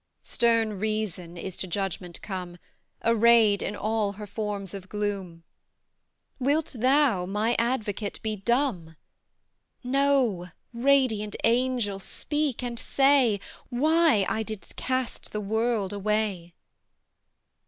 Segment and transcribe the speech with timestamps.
[0.23, 2.57] Stern Reason is to judgment come,
[3.05, 5.43] Arrayed in all her forms of gloom:
[6.39, 8.95] Wilt thou, my advocate, be dumb?
[9.83, 16.55] No, radiant angel, speak and say, Why I did cast the world away.